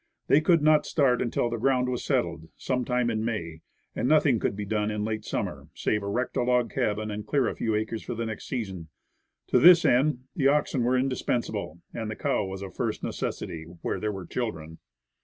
They 0.25 0.41
could 0.41 0.63
not 0.63 0.87
start 0.87 1.21
until 1.21 1.47
the 1.47 1.59
ground 1.59 1.87
was 1.87 2.03
settled, 2.03 2.49
some 2.57 2.83
time 2.85 3.11
in 3.11 3.23
May, 3.23 3.61
and 3.95 4.07
nothing 4.09 4.39
could 4.39 4.55
be 4.55 4.65
done 4.65 4.89
in 4.89 5.05
late 5.05 5.23
summer, 5.23 5.67
save 5.75 6.01
to 6.01 6.07
erect 6.07 6.35
a 6.37 6.41
log 6.41 6.73
cabin, 6.73 7.11
and 7.11 7.23
clear 7.23 7.47
a 7.47 7.55
few 7.55 7.75
acres 7.75 8.01
for 8.01 8.15
the 8.15 8.25
next 8.25 8.47
season. 8.47 8.87
To 9.49 9.59
this 9.59 9.85
end 9.85 10.23
the 10.35 10.47
oxen 10.47 10.83
were 10.83 10.97
indispensable, 10.97 11.81
and 11.93 12.11
a 12.11 12.15
cow 12.15 12.43
was 12.45 12.63
of 12.63 12.75
first 12.75 13.03
necessity, 13.03 13.65
where 13.83 13.99
there 13.99 14.11
were 14.11 14.25
children. 14.25 14.79